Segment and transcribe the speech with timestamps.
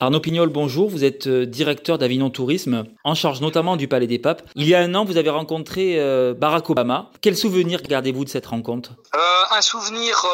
[0.00, 0.88] Arnaud Pignol, bonjour.
[0.88, 4.42] Vous êtes euh, directeur d'Avignon Tourisme, en charge notamment du Palais des Papes.
[4.54, 7.10] Il y a un an, vous avez rencontré euh, Barack Obama.
[7.20, 8.92] Quel souvenir gardez-vous de cette rencontre?
[9.16, 10.24] Euh, Un souvenir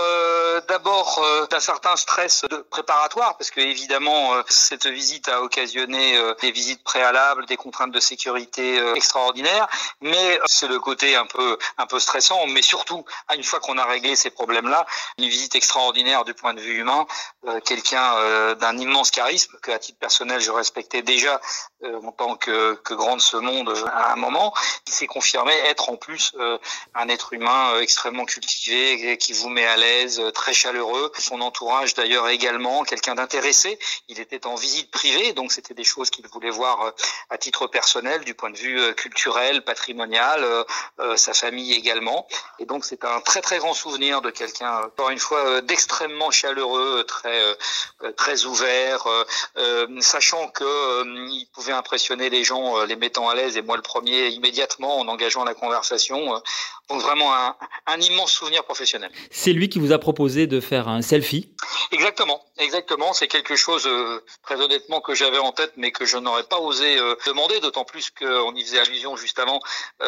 [0.69, 7.47] d'abord d'un certain stress préparatoire, parce que évidemment, cette visite a occasionné des visites préalables,
[7.47, 9.67] des contraintes de sécurité extraordinaires.
[10.01, 13.05] Mais c'est le côté un peu un peu stressant, mais surtout,
[13.37, 14.87] une fois qu'on a réglé ces problèmes-là,
[15.19, 17.07] une visite extraordinaire du point de vue humain,
[17.65, 21.41] quelqu'un d'un immense charisme que à titre personnel je respectais déjà
[21.85, 24.55] euh, en tant que, que grand de ce monde euh, à un moment,
[24.87, 26.59] il s'est confirmé être en plus euh,
[26.95, 31.13] un être humain extrêmement cultivé, qui vous met à l'aise, très chaleureux.
[31.19, 33.79] Son entourage d'ailleurs également, quelqu'un d'intéressé.
[34.09, 36.93] Il était en visite privée, donc c'était des choses qu'il voulait voir
[37.31, 40.47] à titre personnel, du point de vue culturel, patrimonial,
[41.17, 42.27] sa famille également.
[42.59, 47.05] Et donc c'est un très très grand souvenir de quelqu'un, encore une fois, d'extrêmement chaleureux,
[47.05, 47.34] très
[48.17, 49.07] très ouvert,
[49.57, 53.63] euh, sachant que euh, il pouvait impressionner les gens, euh, les mettant à l'aise, et
[53.63, 56.41] moi le premier, immédiatement en engageant la conversation.
[56.89, 59.11] donc vraiment un, un immense souvenir professionnel.
[59.31, 61.49] C'est lui qui vous a proposé de faire un selfie?
[61.93, 63.13] Exactement, exactement.
[63.13, 63.89] C'est quelque chose,
[64.43, 68.11] très honnêtement, que j'avais en tête, mais que je n'aurais pas osé demander, d'autant plus
[68.11, 69.61] qu'on y faisait allusion juste avant.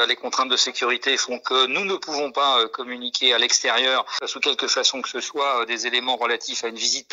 [0.06, 4.66] les contraintes de sécurité font que nous ne pouvons pas communiquer à l'extérieur, sous quelque
[4.66, 7.08] façon que ce soit, des éléments relatifs à une visite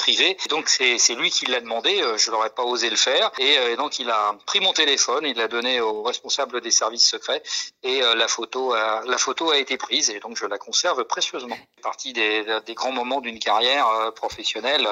[0.49, 3.31] donc c'est lui qui l'a demandé je n'aurais pas osé le faire.
[3.39, 7.07] Euh, et, donc il a pris mon téléphone, il l'a donné au responsable des services
[7.07, 7.41] secrets
[7.83, 11.03] et euh, la photo a, la photo a été prise et donc je la conserve
[11.05, 11.57] précieusement.
[11.81, 14.87] Partie des, des grands moments d'une carrière euh, professionnelle.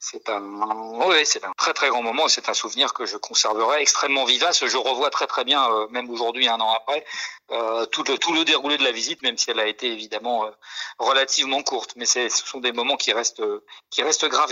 [0.00, 0.42] C'est un,
[1.06, 4.24] oui, c'est un très très grand moment et c'est un souvenir que je conserverai extrêmement
[4.24, 4.66] vivace.
[4.66, 7.04] Je revois très très bien, même aujourd'hui, un an après,
[7.92, 10.50] tout, le, tout le déroulé de la visite, même si elle a été évidemment
[10.98, 11.92] relativement courte.
[11.94, 13.44] Mais ce sont des moments qui restent,
[13.90, 14.51] qui restent gravés.